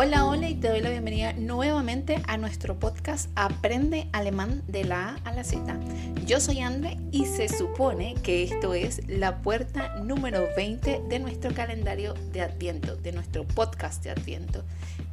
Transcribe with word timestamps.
Hola, 0.00 0.26
hola 0.26 0.48
y 0.48 0.54
te 0.54 0.68
doy 0.68 0.80
la 0.80 0.90
bienvenida 0.90 1.32
nuevamente 1.32 2.22
a 2.28 2.36
nuestro 2.36 2.78
podcast 2.78 3.30
Aprende 3.34 4.08
Alemán 4.12 4.62
de 4.68 4.84
la 4.84 5.08
A 5.08 5.14
a 5.24 5.32
la 5.32 5.42
Z. 5.42 5.76
Yo 6.24 6.38
soy 6.38 6.60
Andre 6.60 6.96
y 7.10 7.26
se 7.26 7.48
supone 7.48 8.14
que 8.22 8.44
esto 8.44 8.74
es 8.74 9.00
la 9.08 9.42
puerta 9.42 9.96
número 9.96 10.46
20 10.56 11.02
de 11.08 11.18
nuestro 11.18 11.52
calendario 11.52 12.14
de 12.32 12.42
Adviento, 12.42 12.94
de 12.94 13.10
nuestro 13.10 13.42
podcast 13.42 14.04
de 14.04 14.10
Adviento. 14.10 14.62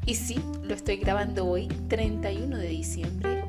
Y 0.06 0.14
sí, 0.14 0.40
lo 0.62 0.76
estoy 0.76 0.98
grabando 0.98 1.48
hoy, 1.48 1.68
31 1.88 2.56
de 2.56 2.68
diciembre, 2.68 3.44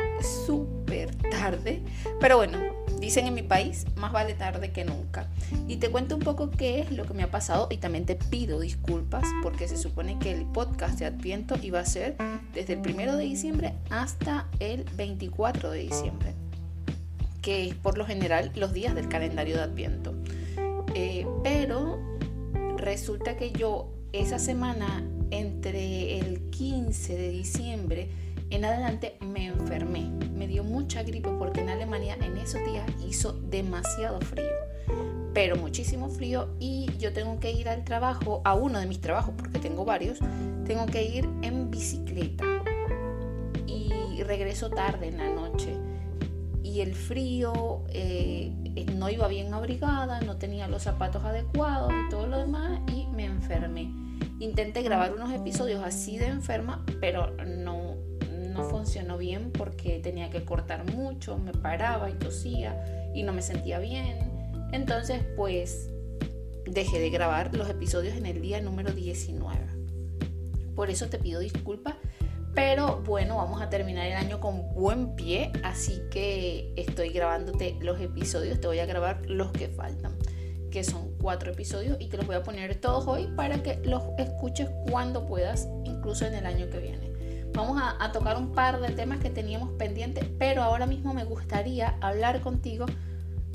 súper 0.46 1.14
tarde, 1.16 1.82
pero 2.18 2.38
bueno, 2.38 2.58
Dicen 3.06 3.28
en 3.28 3.34
mi 3.34 3.42
país, 3.44 3.86
más 3.94 4.10
vale 4.10 4.34
tarde 4.34 4.72
que 4.72 4.84
nunca. 4.84 5.28
Y 5.68 5.76
te 5.76 5.90
cuento 5.90 6.16
un 6.16 6.22
poco 6.22 6.50
qué 6.50 6.80
es 6.80 6.90
lo 6.90 7.06
que 7.06 7.14
me 7.14 7.22
ha 7.22 7.30
pasado 7.30 7.68
y 7.70 7.76
también 7.76 8.04
te 8.04 8.16
pido 8.16 8.58
disculpas 8.58 9.22
porque 9.44 9.68
se 9.68 9.76
supone 9.76 10.18
que 10.18 10.32
el 10.32 10.44
podcast 10.44 10.98
de 10.98 11.06
Adviento 11.06 11.54
iba 11.62 11.78
a 11.78 11.86
ser 11.86 12.16
desde 12.52 12.72
el 12.72 12.80
1 12.80 13.16
de 13.16 13.22
diciembre 13.22 13.74
hasta 13.90 14.48
el 14.58 14.82
24 14.96 15.70
de 15.70 15.78
diciembre, 15.78 16.34
que 17.42 17.68
es 17.68 17.74
por 17.76 17.96
lo 17.96 18.04
general 18.04 18.50
los 18.56 18.72
días 18.72 18.96
del 18.96 19.08
calendario 19.08 19.54
de 19.54 19.62
Adviento. 19.62 20.12
Eh, 20.96 21.28
pero 21.44 22.00
resulta 22.76 23.36
que 23.36 23.52
yo 23.52 23.88
esa 24.12 24.40
semana 24.40 25.04
entre 25.30 26.18
el 26.18 26.50
15 26.50 27.16
de 27.16 27.28
diciembre 27.30 28.08
en 28.50 28.64
adelante 28.64 29.16
me 29.20 29.46
enfermé, 29.46 30.10
mucha 30.96 31.10
gripe 31.10 31.28
porque 31.38 31.60
en 31.60 31.68
Alemania 31.68 32.16
en 32.22 32.38
esos 32.38 32.64
días 32.64 32.86
hizo 33.06 33.34
demasiado 33.34 34.18
frío, 34.20 34.48
pero 35.34 35.56
muchísimo 35.56 36.08
frío 36.08 36.48
y 36.58 36.86
yo 36.98 37.12
tengo 37.12 37.38
que 37.38 37.50
ir 37.50 37.68
al 37.68 37.84
trabajo, 37.84 38.40
a 38.46 38.54
uno 38.54 38.78
de 38.78 38.86
mis 38.86 39.02
trabajos, 39.02 39.34
porque 39.36 39.58
tengo 39.58 39.84
varios, 39.84 40.20
tengo 40.64 40.86
que 40.86 41.04
ir 41.04 41.28
en 41.42 41.70
bicicleta 41.70 42.44
y 43.66 44.22
regreso 44.22 44.70
tarde 44.70 45.08
en 45.08 45.18
la 45.18 45.28
noche 45.28 45.76
y 46.62 46.80
el 46.80 46.94
frío, 46.94 47.84
eh, 47.90 48.50
no 48.94 49.10
iba 49.10 49.28
bien 49.28 49.52
abrigada, 49.52 50.22
no 50.22 50.38
tenía 50.38 50.66
los 50.66 50.84
zapatos 50.84 51.22
adecuados 51.24 51.92
y 51.92 52.08
todo 52.08 52.26
lo 52.26 52.38
demás 52.38 52.80
y 52.94 53.06
me 53.08 53.26
enfermé. 53.26 53.92
Intenté 54.38 54.80
grabar 54.82 55.14
unos 55.14 55.30
episodios 55.32 55.82
así 55.84 56.16
de 56.16 56.28
enferma, 56.28 56.84
pero 57.00 57.36
funcionó 58.86 59.18
bien 59.18 59.50
porque 59.50 59.98
tenía 59.98 60.30
que 60.30 60.44
cortar 60.44 60.88
mucho, 60.92 61.36
me 61.38 61.50
paraba 61.50 62.08
y 62.08 62.12
tosía 62.12 63.10
y 63.12 63.24
no 63.24 63.32
me 63.32 63.42
sentía 63.42 63.80
bien. 63.80 64.16
Entonces, 64.70 65.24
pues 65.34 65.90
dejé 66.66 67.00
de 67.00 67.10
grabar 67.10 67.52
los 67.56 67.68
episodios 67.68 68.14
en 68.16 68.26
el 68.26 68.40
día 68.40 68.60
número 68.60 68.92
19. 68.92 69.58
Por 70.76 70.88
eso 70.88 71.08
te 71.08 71.18
pido 71.18 71.40
disculpas, 71.40 71.96
pero 72.54 73.02
bueno, 73.04 73.38
vamos 73.38 73.60
a 73.60 73.70
terminar 73.70 74.06
el 74.06 74.12
año 74.12 74.38
con 74.38 74.72
buen 74.72 75.16
pie, 75.16 75.50
así 75.64 76.00
que 76.12 76.72
estoy 76.76 77.08
grabándote 77.08 77.76
los 77.80 78.00
episodios, 78.00 78.60
te 78.60 78.68
voy 78.68 78.78
a 78.78 78.86
grabar 78.86 79.20
los 79.26 79.50
que 79.50 79.66
faltan, 79.66 80.16
que 80.70 80.84
son 80.84 81.10
cuatro 81.20 81.50
episodios 81.50 81.96
y 81.98 82.06
te 82.06 82.18
los 82.18 82.26
voy 82.28 82.36
a 82.36 82.44
poner 82.44 82.76
todos 82.76 83.08
hoy 83.08 83.26
para 83.34 83.64
que 83.64 83.80
los 83.84 84.04
escuches 84.16 84.68
cuando 84.88 85.26
puedas, 85.26 85.66
incluso 85.84 86.24
en 86.24 86.34
el 86.34 86.46
año 86.46 86.70
que 86.70 86.78
viene. 86.78 87.15
Vamos 87.56 87.80
a, 87.82 88.12
tocar 88.12 88.36
un 88.36 88.52
par 88.52 88.80
de 88.82 88.90
temas 88.90 89.18
que 89.18 89.30
teníamos 89.30 89.70
pendientes, 89.72 90.26
pero 90.38 90.62
ahora 90.62 90.84
mismo 90.84 91.14
me 91.14 91.24
gustaría 91.24 91.96
hablar 92.02 92.42
contigo 92.42 92.84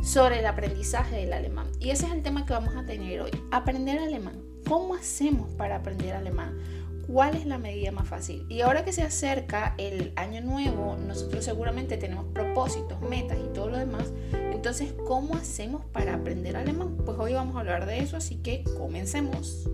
sobre 0.04 0.40
el 0.40 0.48
aprendizaje 0.48 1.18
del 1.18 1.34
alemán. 1.34 1.68
Y 1.80 1.92
ese 1.92 2.08
es 2.08 2.12
el 2.12 2.24
tema 2.24 2.48
que 2.48 2.54
vamos 2.54 2.76
a 2.76 2.84
tener 2.84 3.22
hoy. 3.22 3.30
Aprender 3.52 4.00
alemán. 4.00 4.42
¿Cómo 4.68 4.96
hacemos 4.96 5.52
para 5.52 5.76
aprender 5.76 6.16
alemán? 6.16 6.58
¿Cuál 7.06 7.36
es 7.36 7.46
la 7.46 7.60
medida 7.60 7.92
más 7.92 8.08
fácil? 8.08 8.44
Y 8.50 8.62
ahora 8.62 8.84
que 8.84 8.92
se 8.92 9.04
acerca 9.04 9.76
el 9.78 10.14
año 10.16 10.42
nuevo, 10.42 10.98
nosotros 10.98 11.46
seguramente 11.46 11.96
tenemos 11.98 12.26
propósitos, 12.34 13.00
metas 13.02 13.38
y 13.38 13.54
todo 13.54 13.70
lo 13.70 13.78
demás. 13.78 14.12
Entonces, 14.34 14.96
¿cómo 15.06 15.36
hacemos 15.36 15.86
para 15.86 16.16
aprender 16.16 16.58
alemán? 16.58 16.98
Pues 17.06 17.20
hoy 17.20 17.34
vamos 17.34 17.56
a 17.56 17.60
hablar 17.60 17.86
de 17.86 18.00
eso, 18.00 18.18
así 18.18 18.38
que 18.38 18.64
comencemos. 18.80 19.70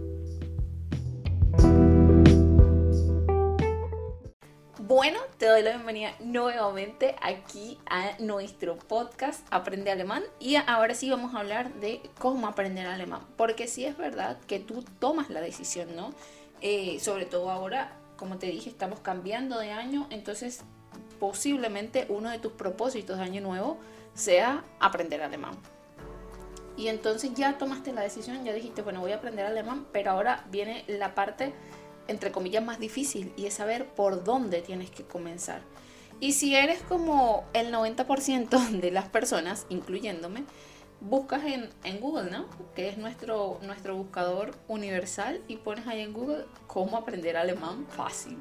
Bueno, 4.98 5.20
te 5.38 5.46
doy 5.46 5.62
la 5.62 5.74
bienvenida 5.74 6.16
nuevamente 6.20 7.16
aquí 7.22 7.78
a 7.86 8.14
nuestro 8.18 8.80
podcast 8.80 9.46
Aprende 9.52 9.92
Alemán 9.92 10.24
y 10.40 10.56
ahora 10.56 10.96
sí 10.96 11.08
vamos 11.12 11.36
a 11.36 11.42
hablar 11.42 11.72
de 11.76 12.02
cómo 12.18 12.48
aprender 12.48 12.88
alemán, 12.88 13.22
porque 13.38 13.68
sí 13.68 13.86
es 13.86 13.96
verdad 13.96 14.40
que 14.48 14.60
tú 14.60 14.84
tomas 14.98 15.30
la 15.30 15.40
decisión, 15.40 15.96
¿no? 15.96 16.16
Eh, 16.62 17.00
sobre 17.00 17.28
todo 17.28 17.52
ahora, 17.52 17.92
como 18.16 18.40
te 18.40 18.48
dije, 18.48 18.72
estamos 18.72 19.00
cambiando 19.00 19.60
de 19.60 19.70
año, 19.72 20.08
entonces 20.10 20.62
posiblemente 21.20 22.08
uno 22.10 22.32
de 22.32 22.40
tus 22.40 22.54
propósitos 22.54 23.20
de 23.20 23.24
año 23.24 23.42
nuevo 23.42 23.78
sea 24.16 24.64
aprender 24.80 25.22
alemán. 25.22 25.54
Y 26.76 26.88
entonces 26.88 27.36
ya 27.36 27.60
tomaste 27.60 27.94
la 27.94 28.02
decisión, 28.02 28.44
ya 28.44 28.52
dijiste, 28.52 28.82
bueno, 28.82 29.02
voy 29.02 29.12
a 29.12 29.18
aprender 29.18 29.46
alemán, 29.46 29.86
pero 29.92 30.10
ahora 30.10 30.44
viene 30.50 30.86
la 30.88 31.14
parte 31.14 31.54
entre 32.08 32.32
comillas, 32.32 32.64
más 32.64 32.80
difícil 32.80 33.34
y 33.36 33.46
es 33.46 33.56
saber 33.56 33.88
por 33.88 34.24
dónde 34.24 34.62
tienes 34.62 34.90
que 34.90 35.04
comenzar. 35.04 35.62
Y 36.20 36.34
si 36.34 36.56
eres 36.56 36.82
como 36.82 37.46
el 37.54 37.72
90% 37.72 38.70
de 38.82 38.92
las 38.92 39.08
personas, 39.08 39.66
incluyéndome, 39.70 40.44
buscas 41.00 41.44
en, 41.46 41.70
en, 41.84 42.00
Google, 42.00 42.32
¿no? 42.32 42.46
Que 42.76 42.90
es 42.90 42.98
nuestro, 42.98 43.60
nuestro 43.62 43.96
buscador 43.96 44.52
universal 44.68 45.42
y 45.48 45.58
pones 45.58 45.86
ahí 45.86 46.02
en 46.02 46.14
Google 46.14 46.46
cómo 46.66 46.98
aprender 46.98 47.38
alemán 47.38 47.86
fácil. 47.90 48.38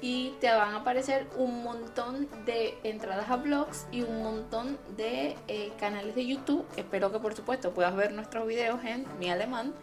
Y 0.00 0.34
te 0.40 0.48
van 0.50 0.74
a 0.74 0.78
aparecer 0.78 1.26
un 1.36 1.64
montón 1.64 2.28
de 2.46 2.78
entradas 2.84 3.28
a 3.30 3.36
blogs 3.36 3.86
y 3.90 4.02
un 4.02 4.22
montón 4.22 4.78
de 4.96 5.36
eh, 5.48 5.72
canales 5.78 6.14
de 6.14 6.24
YouTube. 6.24 6.64
Espero 6.76 7.10
que 7.10 7.18
por 7.18 7.34
supuesto 7.34 7.74
puedas 7.74 7.96
ver 7.96 8.12
nuestros 8.12 8.46
videos 8.46 8.82
en 8.84 9.06
mi 9.18 9.28
alemán 9.28 9.74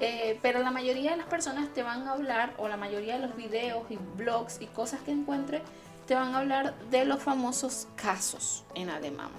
eh, 0.00 0.38
pero 0.40 0.60
la 0.60 0.70
mayoría 0.70 1.10
de 1.12 1.18
las 1.18 1.26
personas 1.26 1.72
te 1.74 1.82
van 1.82 2.08
a 2.08 2.12
hablar, 2.12 2.54
o 2.56 2.68
la 2.68 2.76
mayoría 2.76 3.18
de 3.18 3.26
los 3.26 3.36
videos 3.36 3.84
y 3.90 3.98
blogs 4.16 4.60
y 4.60 4.66
cosas 4.66 5.00
que 5.02 5.10
encuentres, 5.10 5.62
te 6.06 6.14
van 6.14 6.34
a 6.34 6.38
hablar 6.38 6.74
de 6.90 7.04
los 7.04 7.22
famosos 7.22 7.86
casos 7.96 8.64
en 8.74 8.88
alemán. 8.88 9.30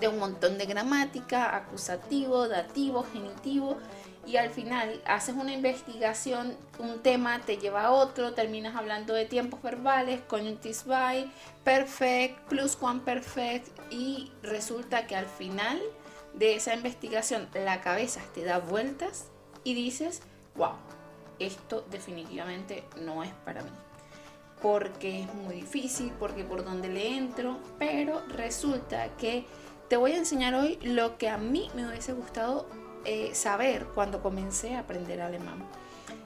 De 0.00 0.08
un 0.08 0.18
montón 0.18 0.58
de 0.58 0.66
gramática, 0.66 1.56
acusativo, 1.56 2.48
dativo, 2.48 3.06
genitivo, 3.12 3.78
y 4.26 4.36
al 4.36 4.50
final 4.50 5.00
haces 5.06 5.34
una 5.34 5.52
investigación, 5.52 6.56
un 6.78 7.00
tema 7.02 7.40
te 7.40 7.56
lleva 7.56 7.84
a 7.84 7.90
otro, 7.92 8.34
terminas 8.34 8.76
hablando 8.76 9.14
de 9.14 9.26
tiempos 9.26 9.62
verbales, 9.62 10.20
conjunctis 10.28 10.84
by, 10.84 11.30
perfect, 11.64 12.38
plus 12.48 12.76
one 12.80 13.00
perfect, 13.00 13.68
y 13.90 14.32
resulta 14.42 15.06
que 15.06 15.16
al 15.16 15.26
final 15.26 15.80
de 16.34 16.54
esa 16.54 16.74
investigación 16.74 17.48
la 17.54 17.80
cabeza 17.80 18.20
te 18.34 18.44
da 18.44 18.58
vueltas 18.58 19.26
y 19.64 19.74
dices, 19.74 20.22
wow, 20.56 20.72
esto 21.38 21.84
definitivamente 21.90 22.84
no 23.00 23.22
es 23.22 23.32
para 23.44 23.62
mí. 23.62 23.70
Porque 24.60 25.22
es 25.22 25.34
muy 25.34 25.56
difícil, 25.56 26.12
porque 26.18 26.44
por 26.44 26.64
donde 26.64 26.88
le 26.88 27.16
entro, 27.16 27.58
pero 27.78 28.22
resulta 28.28 29.08
que 29.16 29.44
te 29.88 29.96
voy 29.96 30.12
a 30.12 30.16
enseñar 30.16 30.54
hoy 30.54 30.78
lo 30.82 31.18
que 31.18 31.28
a 31.28 31.36
mí 31.36 31.70
me 31.74 31.86
hubiese 31.86 32.12
gustado 32.12 32.68
eh, 33.04 33.34
saber 33.34 33.86
cuando 33.94 34.22
comencé 34.22 34.74
a 34.74 34.80
aprender 34.80 35.20
alemán. 35.20 35.66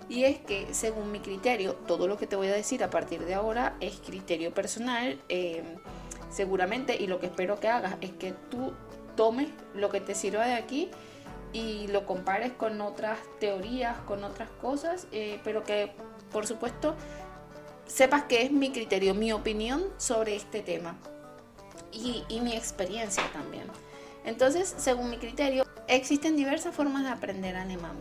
Y 0.09 0.25
es 0.25 0.39
que 0.39 0.73
según 0.73 1.11
mi 1.11 1.21
criterio, 1.21 1.75
todo 1.75 2.07
lo 2.07 2.17
que 2.17 2.27
te 2.27 2.37
voy 2.37 2.49
a 2.49 2.53
decir 2.53 2.85
a 2.85 2.91
partir 2.91 3.25
de 3.25 3.35
ahora 3.35 3.77
es 3.81 3.99
criterio 4.05 4.55
personal, 4.55 5.19
eh, 5.29 5.65
seguramente, 6.31 6.97
y 6.97 7.07
lo 7.07 7.19
que 7.19 7.27
espero 7.27 7.59
que 7.59 7.69
hagas 7.69 7.97
es 8.01 8.13
que 8.13 8.33
tú 8.51 8.73
tomes 9.17 9.49
lo 9.75 9.91
que 9.91 10.01
te 10.01 10.15
sirva 10.15 10.47
de 10.47 10.55
aquí 10.55 10.91
y 11.53 11.87
lo 11.89 12.07
compares 12.07 12.53
con 12.53 12.81
otras 12.81 13.19
teorías, 13.41 13.99
con 14.01 14.25
otras 14.25 14.49
cosas, 14.61 15.07
eh, 15.13 15.41
pero 15.45 15.65
que 15.65 15.93
por 16.33 16.47
supuesto 16.47 16.95
sepas 17.87 18.25
que 18.25 18.43
es 18.43 18.51
mi 18.51 18.73
criterio, 18.73 19.15
mi 19.15 19.33
opinión 19.33 19.85
sobre 19.97 20.37
este 20.37 20.63
tema 20.63 20.97
y, 21.93 22.25
y 22.29 22.41
mi 22.41 22.55
experiencia 22.55 23.25
también. 23.33 23.65
Entonces, 24.25 24.75
según 24.77 25.11
mi 25.11 25.19
criterio, 25.19 25.65
existen 25.87 26.37
diversas 26.37 26.75
formas 26.75 27.05
de 27.05 27.11
aprender 27.11 27.57
alemán 27.57 27.97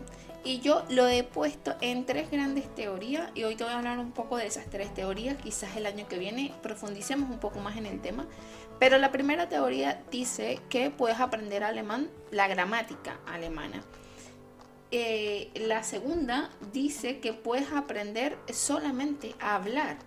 y 0.46 0.60
yo 0.60 0.86
lo 0.90 1.08
he 1.08 1.24
puesto 1.24 1.76
en 1.82 2.06
tres 2.06 2.30
grandes 2.30 2.74
teorías 2.76 3.32
y 3.34 3.44
hoy 3.44 3.56
te 3.56 3.64
voy 3.64 3.74
a 3.74 3.78
hablar 3.78 3.98
un 3.98 4.12
poco 4.12 4.38
de 4.38 4.46
esas 4.46 4.68
tres 4.68 4.94
teorías, 4.94 5.36
quizás 5.38 5.76
el 5.76 5.88
año 5.88 6.08
que 6.08 6.20
viene 6.20 6.54
profundicemos 6.62 7.32
un 7.32 7.40
poco 7.40 7.60
más 7.60 7.76
en 7.78 7.88
el 7.88 8.00
tema, 8.00 8.28
pero 8.80 9.00
la 9.00 9.12
primera 9.12 9.50
teoría 9.50 10.04
dice 10.12 10.60
que 10.70 10.92
puedes 10.92 11.20
aprender 11.20 11.64
alemán, 11.64 12.10
la 12.30 12.48
gramática 12.48 13.20
alemana. 13.26 13.84
Eh, 14.92 15.50
la 15.56 15.84
segunda 15.84 16.52
dice 16.72 17.20
que 17.20 17.34
puedes 17.34 17.72
aprender 17.72 18.38
solamente 18.54 19.34
a 19.40 19.56
hablar 19.56 19.98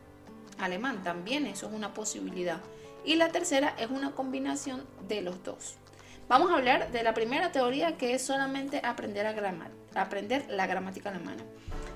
alemán, 0.59 1.03
también 1.03 1.47
eso 1.47 1.67
es 1.67 1.73
una 1.73 1.95
posibilidad. 1.95 2.61
Y 3.05 3.17
la 3.17 3.31
tercera 3.31 3.75
es 3.79 3.91
una 3.91 4.13
combinación 4.13 4.85
de 5.09 5.23
los 5.23 5.43
dos. 5.43 5.79
Vamos 6.29 6.51
a 6.51 6.57
hablar 6.57 6.93
de 6.93 7.03
la 7.03 7.15
primera 7.15 7.53
teoría 7.53 7.97
que 7.97 8.13
es 8.13 8.21
solamente 8.21 8.83
aprender, 8.85 9.27
a 9.27 10.03
aprender 10.03 10.45
la 10.51 10.67
gramática 10.67 11.09
alemana. 11.09 11.43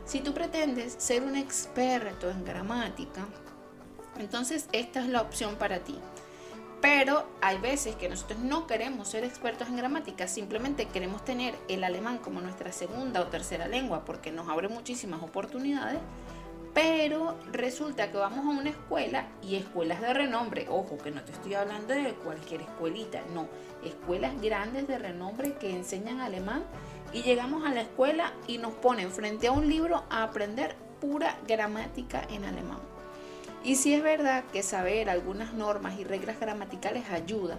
Si 0.07 0.21
tú 0.21 0.33
pretendes 0.33 0.95
ser 0.99 1.23
un 1.23 1.37
experto 1.37 2.31
en 2.31 2.43
gramática, 2.43 3.27
entonces 4.19 4.69
esta 4.73 5.01
es 5.01 5.09
la 5.09 5.21
opción 5.21 5.57
para 5.57 5.81
ti. 5.81 5.99
Pero 6.81 7.29
hay 7.43 7.59
veces 7.59 7.95
que 7.95 8.09
nosotros 8.09 8.39
no 8.39 8.67
queremos 8.67 9.09
ser 9.09 9.23
expertos 9.23 9.69
en 9.69 9.77
gramática, 9.77 10.27
simplemente 10.27 10.87
queremos 10.87 11.23
tener 11.27 11.55
el 11.69 11.85
alemán 11.85 12.17
como 12.17 12.41
nuestra 12.41 12.73
segunda 12.73 13.21
o 13.21 13.27
tercera 13.27 13.69
lengua 13.69 14.07
porque 14.07 14.33
nos 14.33 14.49
abre 14.49 14.69
muchísimas 14.69 15.23
oportunidades. 15.23 16.01
Pero 16.75 17.37
resulta 17.53 18.11
que 18.11 18.17
vamos 18.17 18.47
a 18.47 18.59
una 18.59 18.71
escuela 18.71 19.27
y 19.43 19.57
escuelas 19.57 20.01
de 20.01 20.15
renombre, 20.15 20.67
ojo 20.71 20.97
que 20.97 21.11
no 21.11 21.23
te 21.23 21.33
estoy 21.33 21.55
hablando 21.55 21.93
de 21.93 22.15
cualquier 22.15 22.63
escuelita, 22.63 23.21
no, 23.35 23.47
escuelas 23.85 24.41
grandes 24.41 24.89
de 24.89 24.99
renombre 24.99 25.55
que 25.55 25.71
enseñan 25.71 26.21
alemán 26.21 26.65
y 27.13 27.23
llegamos 27.23 27.67
a 27.67 27.75
la 27.75 27.83
escuela 27.83 28.33
y 28.47 28.57
nos 28.57 28.73
ponen 28.73 29.11
frente 29.11 29.49
a 29.49 29.53
un 29.53 29.69
libro 29.69 30.05
a 30.09 30.23
aprender 30.23 30.75
pura 30.99 31.37
gramática 31.47 32.27
en 32.31 32.45
alemán. 32.45 32.79
Y 33.65 33.77
sí 33.77 33.93
es 33.93 34.03
verdad 34.03 34.45
que 34.53 34.63
saber 34.63 35.11
algunas 35.11 35.53
normas 35.53 35.99
y 35.99 36.05
reglas 36.05 36.41
gramaticales 36.41 37.11
ayuda, 37.11 37.59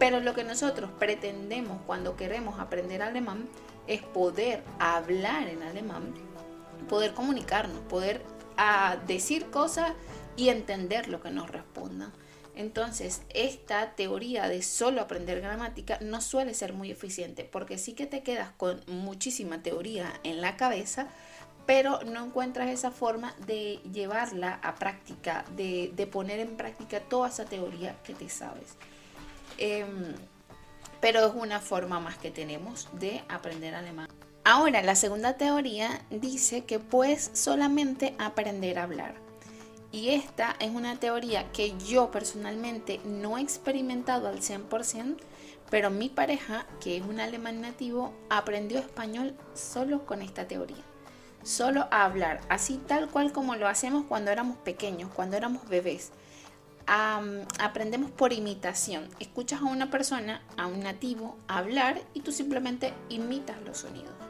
pero 0.00 0.18
lo 0.18 0.34
que 0.34 0.42
nosotros 0.42 0.90
pretendemos 0.98 1.80
cuando 1.86 2.16
queremos 2.16 2.58
aprender 2.58 3.00
alemán 3.00 3.48
es 3.86 4.02
poder 4.02 4.64
hablar 4.80 5.46
en 5.46 5.62
alemán, 5.62 6.14
poder 6.88 7.14
comunicarnos, 7.14 7.78
poder 7.82 8.22
ah, 8.60 8.96
decir 9.06 9.50
cosas 9.50 9.92
y 10.36 10.50
entender 10.50 11.08
lo 11.08 11.20
que 11.22 11.30
nos 11.30 11.50
respondan. 11.50 12.12
Entonces, 12.54 13.22
esta 13.30 13.92
teoría 13.92 14.46
de 14.48 14.62
solo 14.62 15.00
aprender 15.00 15.40
gramática 15.40 15.98
no 16.02 16.20
suele 16.20 16.52
ser 16.52 16.74
muy 16.74 16.90
eficiente 16.90 17.44
porque 17.44 17.78
sí 17.78 17.94
que 17.94 18.06
te 18.06 18.22
quedas 18.22 18.50
con 18.56 18.82
muchísima 18.86 19.62
teoría 19.62 20.12
en 20.24 20.42
la 20.42 20.56
cabeza, 20.56 21.06
pero 21.64 22.02
no 22.02 22.26
encuentras 22.26 22.68
esa 22.68 22.90
forma 22.90 23.34
de 23.46 23.80
llevarla 23.92 24.60
a 24.62 24.74
práctica, 24.74 25.44
de, 25.56 26.08
poner 26.12 26.40
en 26.40 26.56
práctica 26.56 27.00
toda 27.00 27.28
esa 27.28 27.46
teoría 27.46 27.96
que 28.02 28.12
te 28.12 28.28
sabes. 28.28 28.76
Em, 29.56 30.14
pero 31.00 31.24
es 31.26 31.32
una 31.34 31.60
forma 31.60 31.98
más 31.98 32.18
que 32.18 32.30
tenemos 32.30 32.88
de 32.92 33.22
aprender 33.28 33.74
alemán. 33.74 34.08
Ahora, 34.42 34.80
la 34.80 34.94
segunda 34.94 35.34
teoría 35.34 36.00
dice 36.08 36.64
que 36.64 36.78
puedes 36.78 37.30
solamente 37.34 38.14
aprender 38.18 38.78
a 38.78 38.84
hablar. 38.84 39.14
Y 39.92 40.10
esta 40.10 40.56
es 40.60 40.70
una 40.70 40.96
teoría 40.96 41.52
que 41.52 41.76
yo 41.78 42.10
personalmente 42.10 43.00
no 43.04 43.36
he 43.36 43.42
experimentado 43.42 44.28
al 44.28 44.40
100%, 44.40 45.16
pero 45.68 45.90
mi 45.90 46.08
pareja, 46.08 46.66
que 46.80 46.96
es 46.96 47.02
un 47.02 47.20
alemán 47.20 47.60
nativo, 47.60 48.14
aprendió 48.30 48.78
español 48.78 49.36
solo 49.52 50.06
con 50.06 50.22
esta 50.22 50.48
teoría. 50.48 50.84
Solo 51.42 51.86
a 51.90 52.04
hablar, 52.04 52.40
así 52.48 52.80
tal 52.86 53.10
cual 53.10 53.32
como 53.32 53.56
lo 53.56 53.68
hacemos 53.68 54.06
cuando 54.06 54.30
éramos 54.30 54.56
pequeños, 54.58 55.10
cuando 55.14 55.36
éramos 55.36 55.68
bebés. 55.68 56.12
aprendemos 56.86 58.10
por 58.10 58.32
imitación. 58.32 59.08
Escuchas 59.20 59.60
a 59.60 59.66
una 59.66 59.90
persona, 59.90 60.42
a 60.56 60.66
un 60.66 60.80
nativo, 60.80 61.36
hablar 61.46 62.00
y 62.14 62.20
tú 62.20 62.32
simplemente 62.32 62.94
imitas 63.10 63.60
los 63.66 63.78
sonidos. 63.78 64.29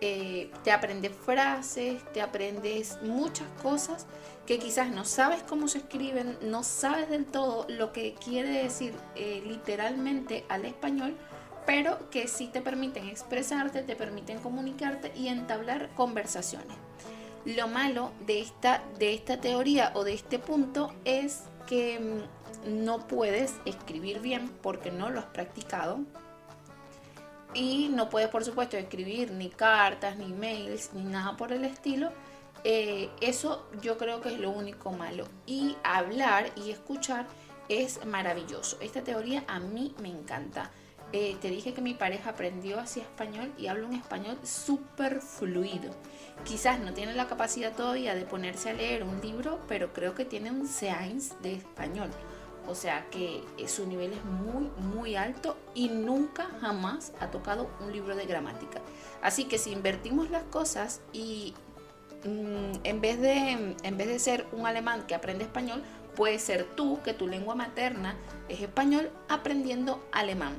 Eh, 0.00 0.50
te 0.62 0.70
aprendes 0.70 1.12
frases, 1.12 2.00
te 2.12 2.22
aprendes 2.22 2.98
muchas 3.02 3.48
cosas 3.62 4.06
que 4.46 4.60
quizás 4.60 4.90
no 4.90 5.04
sabes 5.04 5.42
cómo 5.42 5.66
se 5.66 5.78
escriben, 5.78 6.38
no 6.40 6.62
sabes 6.62 7.10
del 7.10 7.26
todo 7.26 7.66
lo 7.68 7.92
que 7.92 8.14
quiere 8.14 8.48
decir 8.62 8.94
eh, 9.16 9.42
literalmente 9.44 10.44
al 10.48 10.64
español, 10.64 11.16
pero 11.66 12.08
que 12.10 12.28
sí 12.28 12.46
te 12.46 12.60
permiten 12.60 13.08
expresarte, 13.08 13.82
te 13.82 13.96
permiten 13.96 14.38
comunicarte 14.38 15.12
y 15.16 15.28
entablar 15.28 15.90
conversaciones. 15.96 16.76
Lo 17.44 17.66
malo 17.66 18.12
de 18.24 18.40
esta, 18.40 18.82
de 18.98 19.14
esta 19.14 19.40
teoría 19.40 19.90
o 19.94 20.04
de 20.04 20.14
este 20.14 20.38
punto 20.38 20.94
es 21.04 21.42
que 21.66 21.98
mm, 21.98 22.84
no 22.84 23.06
puedes 23.06 23.54
escribir 23.64 24.20
bien 24.20 24.48
porque 24.62 24.92
no 24.92 25.10
lo 25.10 25.18
has 25.18 25.26
practicado 25.26 26.00
y 27.54 27.88
no 27.88 28.08
puedes 28.10 28.28
por 28.28 28.44
supuesto 28.44 28.76
escribir 28.76 29.30
ni 29.30 29.48
cartas, 29.48 30.16
ni 30.16 30.32
mails, 30.32 30.90
ni 30.94 31.02
nada 31.02 31.36
por 31.36 31.52
el 31.52 31.64
estilo. 31.64 32.10
Eh, 32.64 33.08
eso 33.20 33.68
yo 33.80 33.96
creo 33.98 34.20
que 34.20 34.30
es 34.30 34.38
lo 34.38 34.50
único 34.50 34.92
malo. 34.92 35.26
Y 35.46 35.76
hablar 35.82 36.50
y 36.56 36.70
escuchar 36.70 37.26
es 37.68 38.04
maravilloso. 38.06 38.78
Esta 38.80 39.02
teoría 39.02 39.44
a 39.46 39.60
mí 39.60 39.94
me 40.00 40.08
encanta. 40.08 40.70
Eh, 41.12 41.36
te 41.40 41.48
dije 41.48 41.72
que 41.72 41.80
mi 41.80 41.94
pareja 41.94 42.30
aprendió 42.30 42.78
así 42.78 43.00
español 43.00 43.50
y 43.56 43.68
habla 43.68 43.86
un 43.86 43.94
español 43.94 44.38
súper 44.42 45.22
fluido. 45.22 45.90
Quizás 46.44 46.80
no 46.80 46.92
tiene 46.92 47.14
la 47.14 47.26
capacidad 47.26 47.74
todavía 47.74 48.14
de 48.14 48.26
ponerse 48.26 48.70
a 48.70 48.74
leer 48.74 49.04
un 49.04 49.20
libro, 49.22 49.58
pero 49.68 49.94
creo 49.94 50.14
que 50.14 50.26
tiene 50.26 50.50
un 50.50 50.66
seance 50.66 51.34
de 51.40 51.54
español. 51.54 52.10
O 52.68 52.74
sea 52.74 53.06
que 53.10 53.42
su 53.66 53.86
nivel 53.86 54.12
es 54.12 54.24
muy, 54.24 54.70
muy 54.92 55.16
alto 55.16 55.56
y 55.74 55.88
nunca 55.88 56.48
jamás 56.60 57.12
ha 57.18 57.30
tocado 57.30 57.70
un 57.80 57.92
libro 57.92 58.14
de 58.14 58.26
gramática. 58.26 58.80
Así 59.22 59.44
que 59.44 59.58
si 59.58 59.72
invertimos 59.72 60.30
las 60.30 60.44
cosas 60.44 61.00
y 61.12 61.54
mm, 62.24 62.80
en, 62.84 63.00
vez 63.00 63.20
de, 63.20 63.74
en 63.82 63.96
vez 63.96 64.08
de 64.08 64.18
ser 64.18 64.46
un 64.52 64.66
alemán 64.66 65.06
que 65.06 65.14
aprende 65.14 65.44
español, 65.44 65.82
puede 66.14 66.38
ser 66.38 66.64
tú, 66.76 67.00
que 67.02 67.14
tu 67.14 67.26
lengua 67.26 67.54
materna 67.54 68.16
es 68.48 68.60
español, 68.60 69.10
aprendiendo 69.28 70.06
alemán. 70.12 70.56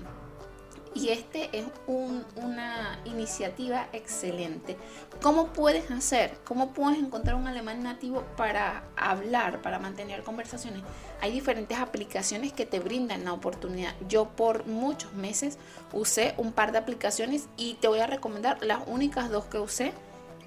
Y 0.95 1.09
este 1.09 1.49
es 1.57 1.65
una 1.85 2.99
iniciativa 3.05 3.87
excelente. 3.93 4.75
¿Cómo 5.21 5.47
puedes 5.53 5.91
hacer? 5.91 6.37
¿Cómo 6.43 6.73
puedes 6.73 6.97
encontrar 6.97 7.35
un 7.35 7.47
alemán 7.47 7.83
nativo 7.83 8.23
para 8.35 8.83
hablar, 8.95 9.61
para 9.61 9.77
mantener 9.77 10.23
conversaciones? 10.23 10.81
Hay 11.21 11.31
diferentes 11.31 11.77
aplicaciones 11.77 12.53
que 12.53 12.65
te 12.65 12.79
brindan 12.79 13.25
la 13.25 13.33
oportunidad. 13.33 13.93
Yo 14.07 14.29
por 14.29 14.65
muchos 14.65 15.13
meses 15.13 15.59
usé 15.93 16.33
un 16.37 16.53
par 16.53 16.71
de 16.71 16.79
aplicaciones 16.79 17.47
y 17.55 17.75
te 17.75 17.87
voy 17.87 17.99
a 17.99 18.07
recomendar 18.07 18.63
las 18.65 18.79
únicas 18.87 19.29
dos 19.29 19.45
que 19.45 19.59
usé 19.59 19.93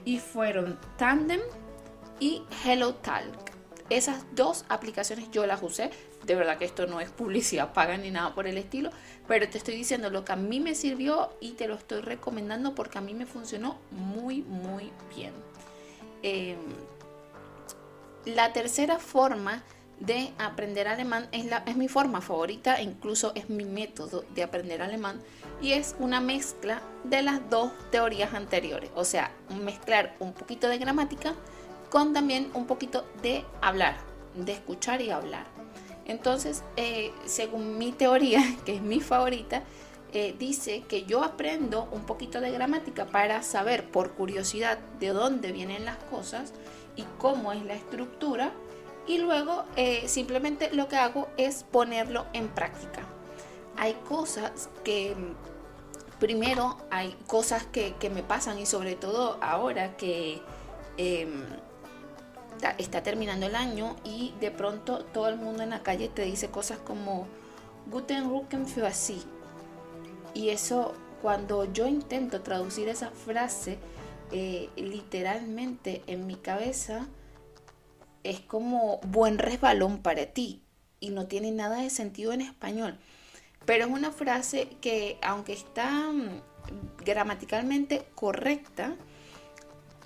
y 0.04 0.18
fueron 0.18 0.78
Tandem 0.96 1.40
y 2.18 2.42
HelloTalk. 2.64 3.52
Esas 3.90 4.24
dos 4.34 4.64
aplicaciones 4.68 5.30
yo 5.30 5.46
las 5.46 5.62
usé 5.62 5.90
de 6.24 6.34
verdad 6.34 6.58
que 6.58 6.64
esto 6.64 6.86
no 6.86 7.00
es 7.00 7.10
publicidad 7.10 7.72
paga 7.72 7.96
ni 7.96 8.10
nada 8.10 8.34
por 8.34 8.46
el 8.46 8.58
estilo, 8.58 8.90
pero 9.26 9.48
te 9.48 9.58
estoy 9.58 9.74
diciendo 9.74 10.10
lo 10.10 10.24
que 10.24 10.32
a 10.32 10.36
mí 10.36 10.60
me 10.60 10.74
sirvió 10.74 11.30
y 11.40 11.52
te 11.52 11.68
lo 11.68 11.74
estoy 11.74 12.00
recomendando 12.00 12.74
porque 12.74 12.98
a 12.98 13.00
mí 13.00 13.14
me 13.14 13.26
funcionó 13.26 13.78
muy, 13.90 14.42
muy 14.42 14.90
bien. 15.14 15.32
Em, 16.22 16.58
la 18.24 18.52
tercera 18.52 18.98
forma 18.98 19.62
de 19.98 20.32
aprender 20.38 20.88
alemán 20.88 21.28
es, 21.32 21.46
es 21.66 21.76
mi 21.76 21.88
forma 21.88 22.20
favorita, 22.20 22.80
e 22.80 22.82
incluso 22.82 23.32
es 23.34 23.48
mi 23.48 23.64
método 23.64 24.24
de 24.34 24.42
aprender 24.42 24.82
alemán 24.82 25.20
y 25.60 25.72
es 25.72 25.94
una 26.00 26.20
mezcla 26.20 26.82
de 27.04 27.22
las 27.22 27.48
dos 27.50 27.70
teorías 27.90 28.34
anteriores, 28.34 28.90
o 28.96 29.04
sea, 29.04 29.30
mezclar 29.62 30.16
un 30.18 30.32
poquito 30.32 30.68
de 30.68 30.78
gramática 30.78 31.34
con 31.88 32.12
también 32.12 32.50
un 32.54 32.66
poquito 32.66 33.06
de 33.22 33.44
hablar, 33.60 33.96
de 34.34 34.52
escuchar 34.52 35.00
y 35.02 35.10
hablar. 35.10 35.61
Entonces, 36.06 36.64
eh, 36.76 37.12
según 37.24 37.78
mi 37.78 37.92
teoría, 37.92 38.42
que 38.64 38.76
es 38.76 38.82
mi 38.82 39.00
favorita, 39.00 39.62
eh, 40.12 40.34
dice 40.38 40.82
que 40.88 41.04
yo 41.04 41.24
aprendo 41.24 41.88
un 41.90 42.04
poquito 42.04 42.40
de 42.40 42.50
gramática 42.50 43.06
para 43.06 43.42
saber 43.42 43.90
por 43.90 44.12
curiosidad 44.12 44.78
de 45.00 45.08
dónde 45.08 45.52
vienen 45.52 45.86
las 45.86 45.96
cosas 46.04 46.52
y 46.96 47.04
cómo 47.18 47.52
es 47.52 47.64
la 47.64 47.74
estructura 47.74 48.52
y 49.06 49.18
luego 49.18 49.64
eh, 49.76 50.06
simplemente 50.08 50.70
lo 50.72 50.88
que 50.88 50.96
hago 50.96 51.28
es 51.36 51.64
ponerlo 51.64 52.26
en 52.34 52.48
práctica. 52.48 53.02
Hay 53.76 53.94
cosas 54.06 54.68
que, 54.84 55.16
primero, 56.20 56.76
hay 56.90 57.16
cosas 57.26 57.64
que, 57.64 57.94
me 58.14 58.22
pasan 58.22 58.58
y 58.58 58.66
sobre 58.66 58.94
todo 58.94 59.38
ahora 59.40 59.96
que 59.96 60.42
em, 60.98 61.46
está, 62.78 63.02
terminando 63.02 63.46
el 63.46 63.54
año 63.54 63.96
y 64.04 64.34
de 64.40 64.50
pronto 64.50 65.04
todo 65.04 65.28
el 65.28 65.36
mundo 65.36 65.62
en 65.62 65.70
la 65.70 65.82
calle 65.82 66.08
te 66.08 66.22
dice 66.22 66.48
cosas 66.48 66.78
como 66.78 67.26
Guten 67.90 68.28
Rücken 68.30 68.66
für 68.66 68.86
así. 68.86 69.22
Y 70.34 70.50
eso, 70.50 70.94
cuando 71.20 71.70
yo 71.72 71.86
intento 71.86 72.40
traducir 72.42 72.88
esa 72.88 73.10
frase 73.10 73.78
eh, 74.30 74.70
literalmente 74.76 76.02
en 76.06 76.26
mi 76.26 76.36
cabeza, 76.36 77.06
es 78.24 78.40
como 78.40 78.98
buen 79.02 79.38
resbalón 79.38 79.98
para 79.98 80.26
ti 80.26 80.62
y 81.00 81.10
no 81.10 81.26
tiene 81.26 81.50
nada 81.50 81.82
de 81.82 81.90
sentido 81.90 82.32
en 82.32 82.40
español. 82.40 82.98
Pero 83.66 83.84
es 83.84 83.90
una 83.90 84.10
frase 84.10 84.68
que, 84.80 85.18
aunque 85.22 85.52
está 85.52 85.90
mm, 85.90 86.40
gramaticalmente 87.04 88.04
correcta, 88.14 88.96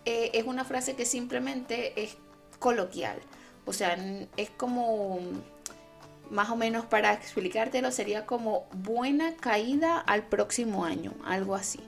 eh, 0.04 0.30
es 0.34 0.44
una 0.44 0.64
frase 0.64 0.94
que 0.94 1.04
simplemente 1.04 2.02
es 2.02 2.16
coloquial. 2.58 3.18
O 3.64 3.72
sea, 3.72 3.96
es 4.36 4.50
como, 4.50 5.18
más 6.30 6.50
o 6.50 6.56
menos 6.56 6.84
para 6.86 7.12
explicártelo, 7.12 7.90
sería 7.90 8.26
como 8.26 8.66
buena 8.72 9.36
caída 9.36 9.98
al 9.98 10.24
próximo 10.24 10.84
año, 10.84 11.12
algo 11.24 11.54
así. 11.54 11.80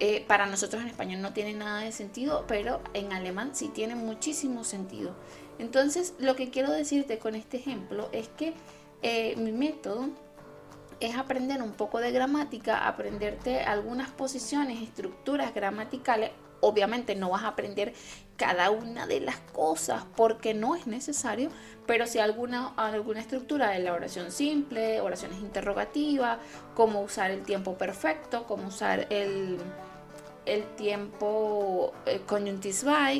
Eh, 0.00 0.24
para 0.26 0.46
nosotros 0.46 0.82
en 0.82 0.88
español 0.88 1.22
no 1.22 1.32
tiene 1.32 1.54
nada 1.54 1.82
de 1.82 1.92
sentido, 1.92 2.44
pero 2.48 2.80
en 2.92 3.12
alemán 3.12 3.50
sí 3.54 3.68
tiene 3.68 3.94
muchísimo 3.94 4.64
sentido. 4.64 5.14
Entonces, 5.58 6.14
lo 6.18 6.34
que 6.34 6.50
quiero 6.50 6.72
decirte 6.72 7.18
con 7.18 7.36
este 7.36 7.58
ejemplo 7.58 8.08
es 8.10 8.26
que 8.28 8.54
eh, 9.02 9.36
mi 9.36 9.52
método 9.52 10.08
es 10.98 11.16
aprender 11.16 11.62
un 11.62 11.72
poco 11.72 11.98
de 11.98 12.12
gramática, 12.12 12.86
aprenderte 12.86 13.60
algunas 13.60 14.10
posiciones, 14.10 14.82
estructuras 14.82 15.54
gramaticales. 15.54 16.30
Obviamente 16.62 17.14
no 17.14 17.28
vas 17.28 17.42
a 17.42 17.48
aprender 17.48 17.92
cada 18.36 18.70
una 18.70 19.06
de 19.06 19.20
las 19.20 19.36
cosas 19.52 20.04
porque 20.16 20.54
no 20.54 20.74
es 20.74 20.86
necesario, 20.86 21.50
pero 21.86 22.06
si 22.06 22.18
alguna, 22.18 22.68
alguna 22.76 23.20
estructura 23.20 23.68
de 23.68 23.80
la 23.80 23.92
oración 23.92 24.32
simple, 24.32 25.02
oraciones 25.02 25.40
interrogativas, 25.40 26.38
cómo 26.74 27.02
usar 27.02 27.30
el 27.30 27.42
tiempo 27.42 27.76
perfecto, 27.76 28.44
cómo 28.46 28.68
usar 28.68 29.06
el, 29.10 29.58
el 30.46 30.64
tiempo 30.76 31.92
eh, 32.06 32.22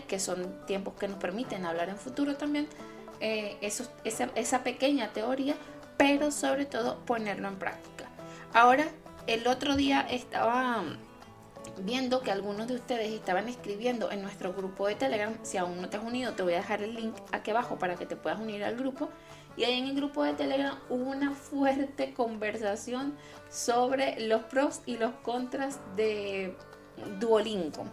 que 0.09 0.19
son 0.19 0.65
tiempos 0.67 0.95
que 0.95 1.09
nos 1.09 1.19
permiten 1.19 1.67
hablar 1.67 1.91
en 1.91 1.99
futuro 1.99 2.37
también, 2.37 2.67
eh, 3.21 3.59
esa, 3.61 3.85
esa 4.35 4.65
pequeña 4.65 5.13
teoría 5.13 5.55
pero 6.03 6.33
sobre 6.33 6.67
todo 6.67 6.99
ponerlo 7.07 7.47
en 7.47 7.57
práctica. 7.57 8.07
Ahora, 8.53 8.87
el 9.29 9.47
otro 9.47 9.77
día 9.77 10.01
estaba 10.11 10.83
viendo 11.79 12.21
que 12.21 12.31
algunos 12.31 12.69
de 12.69 12.75
ustedes 12.75 13.13
estaban 13.13 13.49
escribiendo 13.49 14.11
en 14.11 14.23
nuestro 14.23 14.53
grupo 14.53 14.87
de 14.87 14.95
Telegram. 14.95 15.35
Si 15.43 15.57
aún 15.57 15.81
no 15.81 15.89
te 15.89 15.97
has 15.97 16.05
unido, 16.05 16.33
te 16.35 16.43
voy 16.43 16.55
a 16.55 16.59
dejar 16.59 16.83
el 16.83 16.95
link 16.95 17.15
aquí 17.33 17.51
abajo 17.51 17.79
para 17.79 17.97
que 17.97 18.07
te 18.07 18.17
puedas 18.17 18.41
unir 18.41 18.65
al 18.65 18.77
grupo. 18.77 19.09
Y 19.57 19.65
ahí 19.65 19.79
en 19.79 19.87
el 19.87 19.95
grupo 19.95 20.25
de 20.25 20.33
Telegram 20.35 20.79
hubo 20.89 21.11
una 21.11 21.33
fuerte 21.33 22.15
conversación 22.17 23.15
sobre 23.51 24.21
los 24.21 24.43
pros 24.43 24.81
y 24.87 24.97
los 24.97 25.13
contras 25.23 25.81
de 25.97 26.57
Duolingo. 27.21 27.85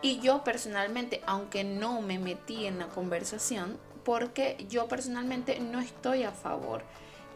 Y 0.00 0.20
yo 0.20 0.44
personalmente, 0.44 1.22
aunque 1.26 1.64
no 1.64 2.00
me 2.00 2.18
metí 2.18 2.66
en 2.66 2.78
la 2.78 2.88
conversación, 2.88 3.78
porque 4.04 4.64
yo 4.68 4.88
personalmente 4.88 5.60
no 5.60 5.80
estoy 5.80 6.22
a 6.22 6.30
favor 6.30 6.82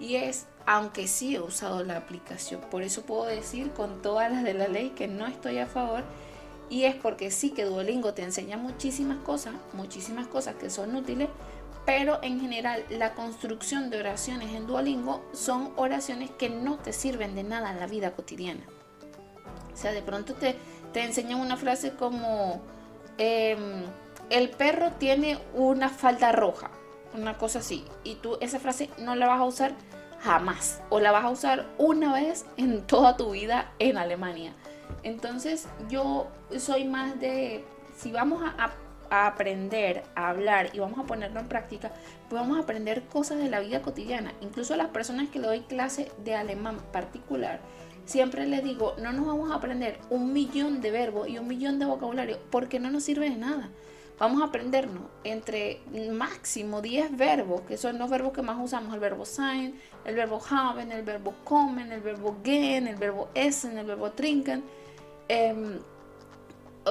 y 0.03 0.17
es, 0.17 0.47
aunque 0.67 1.07
sí 1.07 1.35
he 1.35 1.41
usado 1.41 1.85
la 1.85 1.97
aplicación, 1.97 2.61
por 2.71 2.83
eso 2.83 3.03
puedo 3.03 3.25
decir 3.25 3.73
con 3.73 4.03
todas 4.03 4.31
las 4.31 4.45
de 4.45 4.55
la 4.55 4.69
ley 4.69 4.91
que 4.91 5.09
no 5.09 5.27
estoy 5.27 5.59
a 5.59 5.67
favor. 5.67 6.05
Y 6.71 6.85
es 6.85 6.95
porque 6.95 7.31
sí 7.31 7.51
que 7.51 7.65
Duolingo 7.65 8.15
te 8.15 8.23
enseña 8.23 8.57
muchísimas 8.57 9.19
cosas, 9.19 9.55
muchísimas 9.75 10.27
cosas 10.27 10.55
que 10.55 10.71
son 10.71 10.97
útiles, 10.97 11.29
pero 11.85 12.19
en 12.23 12.41
general 12.41 12.85
la 12.89 13.15
construcción 13.15 13.91
de 13.91 13.99
oraciones 13.99 14.55
en 14.55 14.67
Duolingo 14.67 15.23
son 15.35 15.73
oraciones 15.77 16.31
que 16.31 16.49
no 16.49 16.79
te 16.79 16.93
sirven 16.93 17.35
de 17.35 17.43
nada 17.43 17.73
en 17.73 17.81
la 17.81 17.87
vida 17.87 18.13
cotidiana. 18.13 18.65
O 19.73 19.77
sea, 19.77 19.93
de 19.93 20.01
pronto 20.01 20.35
te, 20.35 20.57
te 20.93 21.05
enseñan 21.05 21.41
una 21.41 21.57
frase 21.57 21.93
como, 21.93 22.63
em, 23.19 23.83
el 24.31 24.49
perro 24.51 24.93
tiene 24.93 25.39
una 25.55 25.91
falda 25.91 26.33
roja 26.33 26.71
una 27.15 27.37
cosa 27.39 27.59
así, 27.59 27.85
y 28.05 28.17
tú 28.17 28.39
esa 28.41 28.59
frase 28.59 28.91
no 28.99 29.15
la 29.15 29.27
vas 29.27 29.41
a 29.41 29.45
usar 29.45 29.75
jamás, 30.23 30.81
o 30.89 31.01
la 31.01 31.11
vas 31.11 31.25
a 31.25 31.31
usar 31.31 31.67
una 31.79 32.13
vez 32.13 32.47
en 32.57 32.83
toda 32.87 33.17
tu 33.17 33.33
vida 33.33 33.73
en 33.79 33.97
Alemania. 33.97 34.53
Entonces 35.03 35.67
yo 35.89 36.29
soy 36.59 36.85
más 36.85 37.19
de, 37.19 37.65
si 37.97 38.13
vamos 38.13 38.43
a, 38.43 38.71
aprender 39.11 40.05
a 40.15 40.31
hablar 40.31 40.71
y 40.73 40.79
vamos 40.79 40.99
a 40.99 41.03
ponerlo 41.03 41.39
en 41.41 41.47
práctica, 41.47 41.91
pues 42.31 42.41
vamos 42.41 42.57
a 42.57 42.63
aprender 42.63 43.03
cosas 43.03 43.37
de 43.39 43.51
la 43.51 43.61
vida 43.61 43.83
cotidiana. 43.83 44.33
Incluso 44.41 44.73
a 44.73 44.79
las 44.79 44.89
personas 44.89 45.29
que 45.29 45.39
le 45.39 45.49
doy 45.49 45.61
clase 45.61 46.11
de 46.25 46.35
alemán 46.35 46.79
particular, 46.93 47.61
siempre 48.07 48.47
les 48.47 48.65
digo, 48.65 48.95
no 49.03 49.13
nos 49.13 49.27
vamos 49.27 49.51
a 49.51 49.57
aprender 49.57 49.99
un 50.09 50.33
millón 50.33 50.81
de 50.81 50.93
verbos 50.93 51.29
y 51.29 51.37
un 51.37 51.47
millón 51.47 51.79
de 51.79 51.85
vocabulario 51.85 52.39
porque 52.51 52.81
no 52.81 52.91
nos 52.91 53.03
sirve 53.03 53.29
de 53.29 53.37
nada 53.37 53.69
vamos 54.23 54.41
a 54.41 54.45
aprendernos 54.45 55.03
entre 55.25 55.81
máximo 56.13 56.81
10 56.81 57.17
verbos, 57.17 57.63
que 57.63 57.77
son 57.77 57.99
los 57.99 58.09
verbos 58.09 58.33
que 58.33 58.41
más 58.41 58.57
usamos, 58.63 58.95
el 58.95 59.01
verbo 59.01 59.25
sein, 59.25 59.75
el 60.05 60.15
verbo 60.15 60.41
haben, 60.49 60.93
el 60.93 61.03
verbo 61.03 61.35
kommen, 61.43 61.91
el 61.91 62.01
verbo 62.01 62.37
gehen, 62.45 62.87
el 62.87 62.95
verbo 62.95 63.31
essen, 63.35 63.79
el 63.79 63.85
verbo 63.85 64.13
trinken. 64.13 64.63
Em, 65.27 65.81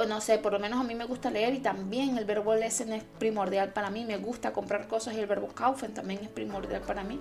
no 0.06 0.20
sé, 0.20 0.36
por 0.36 0.52
lo 0.52 0.58
menos 0.58 0.78
a 0.78 0.84
mí 0.84 0.94
me 0.94 1.06
gusta 1.06 1.30
leer 1.30 1.54
y 1.54 1.60
también 1.60 2.18
el 2.18 2.26
verbo 2.26 2.54
lesen 2.54 2.92
es 2.92 3.02
primordial 3.18 3.72
para 3.72 3.88
mí, 3.88 4.04
me 4.04 4.18
gusta 4.18 4.52
comprar 4.52 4.86
cosas 4.86 5.14
y 5.14 5.20
el 5.20 5.26
verbo 5.26 5.48
kaufen 5.54 5.94
también 5.94 6.20
es 6.22 6.28
primordial 6.28 6.82
para 6.82 7.02
mí. 7.02 7.18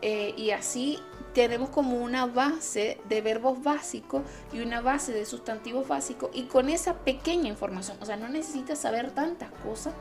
Eh, 0.00 0.34
y 0.36 0.50
así 0.52 0.98
tenemos 1.34 1.70
como 1.70 1.96
una 1.98 2.26
base 2.26 3.00
de 3.08 3.20
verbos 3.20 3.62
básicos 3.62 4.22
y 4.52 4.60
una 4.60 4.80
base 4.80 5.12
de 5.12 5.24
sustantivos 5.24 5.88
básicos 5.88 6.30
y 6.32 6.44
con 6.44 6.68
esa 6.68 6.98
pequeña 6.98 7.48
información, 7.48 7.96
o 8.00 8.06
sea, 8.06 8.16
no 8.16 8.28
necesitas 8.28 8.78
saber 8.78 9.10
tantas 9.10 9.50
cosas, 9.64 9.94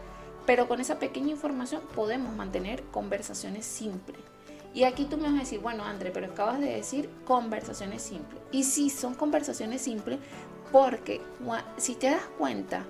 pero 0.46 0.68
con 0.68 0.80
esa 0.80 1.00
pequeña 1.00 1.32
información 1.32 1.82
podemos 1.96 2.36
mantener 2.36 2.84
conversaciones 2.86 3.66
simples. 3.66 4.20
Y 4.74 4.84
aquí 4.84 5.06
tú 5.06 5.18
me 5.18 5.24
vas 5.24 5.34
a 5.34 5.40
decir, 5.40 5.60
bueno, 5.60 5.84
André, 5.84 6.12
pero 6.12 6.28
acabas 6.28 6.60
de 6.60 6.68
decir 6.68 7.10
conversaciones 7.26 8.04
simples. 8.04 8.40
Y 8.52 8.64
sí, 8.64 8.90
son 8.92 9.16
conversaciones 9.16 9.82
simples 9.82 10.20
porque 10.72 11.22
si 11.78 11.96
te 11.96 12.12
das 12.12 12.24
cuenta, 12.38 12.86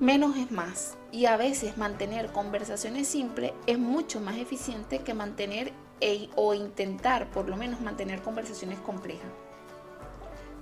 menos 0.00 0.36
es 0.36 0.50
más. 0.50 0.96
Y 1.12 1.26
a 1.26 1.36
veces 1.36 1.76
mantener 1.78 2.32
conversaciones 2.32 3.06
simples 3.06 3.52
es 3.66 3.78
mucho 3.78 4.20
más 4.20 4.36
eficiente 4.36 5.00
que 5.00 5.14
mantener 5.14 5.72
e, 6.00 6.28
o 6.36 6.54
intentar 6.54 7.30
por 7.30 7.48
lo 7.48 7.56
menos 7.56 7.80
mantener 7.80 8.22
conversaciones 8.22 8.78
complejas. 8.80 9.30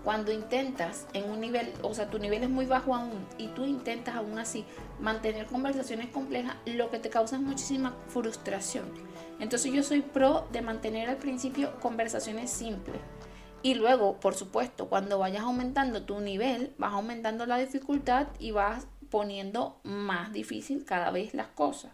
Cuando 0.04 0.30
intentas 0.30 1.06
en 1.14 1.28
un 1.28 1.40
nivel, 1.40 1.72
o 1.82 1.92
sea, 1.92 2.08
tu 2.08 2.20
nivel 2.20 2.44
es 2.44 2.48
muy 2.48 2.64
bajo 2.64 2.94
aún 2.94 3.26
y 3.38 3.48
tú 3.48 3.64
intentas 3.64 4.14
aún 4.14 4.38
así 4.38 4.64
mantener 5.00 5.46
conversaciones 5.46 6.10
complejas, 6.10 6.54
lo 6.64 6.90
que 6.90 7.00
te 7.00 7.10
causa 7.10 7.34
es 7.34 7.42
muchísima 7.42 7.96
frustración. 8.06 8.84
Entonces 9.40 9.72
yo 9.72 9.82
soy 9.82 10.02
pro 10.02 10.46
de 10.52 10.62
mantener 10.62 11.08
al 11.08 11.16
principio 11.16 11.78
conversaciones 11.80 12.50
simples. 12.50 13.00
Y 13.62 13.74
luego, 13.74 14.20
por 14.20 14.36
supuesto, 14.36 14.88
cuando 14.88 15.18
vayas 15.18 15.42
aumentando 15.42 16.04
tu 16.04 16.20
nivel, 16.20 16.72
vas 16.78 16.92
aumentando 16.92 17.44
la 17.44 17.58
dificultad 17.58 18.28
y 18.38 18.52
vas 18.52 18.86
poniendo 19.10 19.80
más 19.82 20.32
difícil 20.32 20.84
cada 20.84 21.10
vez 21.10 21.34
las 21.34 21.48
cosas. 21.48 21.90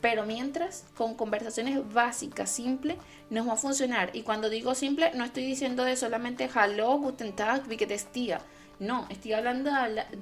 Pero 0.00 0.24
mientras, 0.24 0.86
con 0.96 1.14
conversaciones 1.14 1.80
básicas, 1.92 2.50
simples, 2.50 2.96
nos 3.28 3.48
va 3.48 3.52
a 3.52 3.56
funcionar. 3.56 4.10
Y 4.14 4.22
cuando 4.22 4.48
digo 4.48 4.74
simple, 4.74 5.12
no 5.14 5.24
estoy 5.24 5.44
diciendo 5.44 5.84
de 5.84 5.96
solamente 5.96 6.48
hello, 6.54 6.98
guten 6.98 7.34
tag, 7.34 7.66
wie 7.68 8.38
No, 8.78 9.06
estoy 9.10 9.34
hablando 9.34 9.70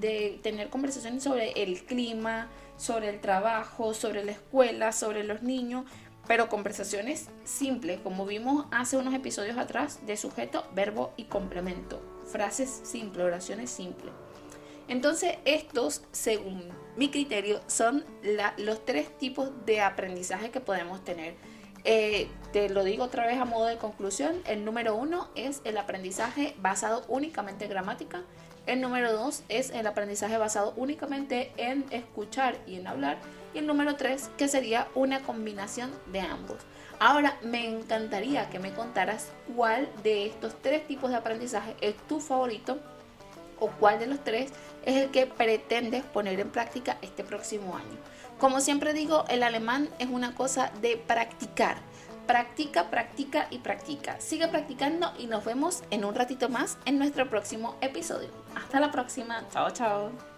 de 0.00 0.40
tener 0.42 0.68
conversaciones 0.68 1.23
sobre 1.23 1.52
el 1.52 1.85
clima, 1.85 2.49
sobre 2.76 3.08
el 3.08 3.20
trabajo, 3.20 3.94
sobre 3.94 4.25
la 4.25 4.32
escuela, 4.32 4.92
sobre 4.92 5.23
los 5.23 5.42
niños, 5.42 5.85
pero 6.26 6.49
conversaciones 6.49 7.28
simples, 7.44 8.00
como 8.00 8.26
vimos 8.26 8.66
hace 8.70 8.97
unos 8.97 9.14
episodios 9.14 9.56
atrás, 9.56 10.00
de 10.06 10.16
sujeto, 10.16 10.64
verbo 10.75 11.12
y 11.16 11.25
complemento. 11.25 12.02
Frases 12.26 12.80
simples, 12.85 13.25
oraciones 13.25 13.70
simples. 13.70 14.12
Entonces, 14.88 15.37
estos, 15.45 16.02
según 16.12 16.71
mi 16.97 17.11
criterio, 17.11 17.61
son 17.66 18.04
los 18.57 18.85
tres 18.85 19.16
tipos 19.18 19.50
de 19.66 19.80
aprendizaje 19.83 20.50
que 20.50 20.61
podemos 20.61 21.04
tener. 21.04 21.37
Eh, 21.85 22.28
te 22.52 22.68
lo 22.68 22.83
digo 22.83 23.04
otra 23.04 23.26
vez 23.26 23.38
a 23.38 23.45
modo 23.45 23.66
de 23.66 23.76
conclusión. 23.76 24.42
El 24.47 24.64
número 24.64 24.97
uno 24.97 25.28
es 25.35 25.61
el 25.64 25.76
aprendizaje 25.76 26.54
basado 26.59 27.04
únicamente 27.09 27.66
en 27.66 27.71
gramática. 27.71 28.23
El 28.66 28.80
número 28.80 29.12
dos 29.12 29.45
es 29.49 29.71
el 29.71 29.87
aprendizaje 29.87 30.37
basado 30.37 30.75
únicamente 30.76 31.52
en 31.57 31.87
escuchar 31.90 32.59
y 32.66 32.76
en 32.76 32.87
hablar. 32.87 33.18
Y 33.54 33.59
el 33.59 33.66
número 33.66 33.97
tres, 33.97 34.30
que 34.37 34.49
sería 34.49 34.88
una 34.95 35.21
combinación 35.21 35.90
de 36.12 36.21
ambos. 36.21 36.59
Ahora, 36.99 37.38
me 37.42 37.66
encantaría 37.66 38.50
que 38.50 38.59
me 38.59 38.73
contaras 38.73 39.30
cuál 39.54 39.88
de 40.02 40.26
estos 40.26 40.61
tres 40.61 40.87
tipos 40.87 41.11
de 41.11 41.16
aprendizaje 41.16 41.76
es 41.80 41.97
tu 42.09 42.21
favorito 42.21 42.78
o 43.60 43.68
cuál 43.68 43.98
de 43.98 44.06
los 44.06 44.22
tres 44.22 44.52
es 44.84 44.96
el 44.96 45.10
que 45.10 45.26
pretendes 45.26 46.04
poner 46.04 46.40
en 46.40 46.50
práctica 46.50 46.98
este 47.02 47.24
próximo 47.24 47.76
año. 47.76 47.98
Como 48.38 48.60
siempre 48.60 48.92
digo, 48.92 49.24
el 49.28 49.42
alemán 49.42 49.88
es 49.98 50.08
una 50.08 50.34
cosa 50.34 50.70
de 50.80 50.96
practicar. 50.96 51.76
Practica, 52.26 52.90
practica 52.90 53.48
y 53.50 53.58
practica. 53.58 54.20
Sigue 54.20 54.48
practicando 54.48 55.12
y 55.18 55.26
nos 55.26 55.44
vemos 55.44 55.82
en 55.90 56.04
un 56.04 56.14
ratito 56.14 56.48
más 56.48 56.78
en 56.84 56.98
nuestro 56.98 57.28
próximo 57.28 57.76
episodio. 57.80 58.28
Hasta 58.54 58.80
la 58.80 58.92
próxima. 58.92 59.42
Chao, 59.50 59.70
chao. 59.70 60.38